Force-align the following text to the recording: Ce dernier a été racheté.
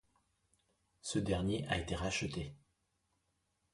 Ce 1.03 1.19
dernier 1.19 1.67
a 1.67 1.77
été 1.77 1.93
racheté. 1.93 2.55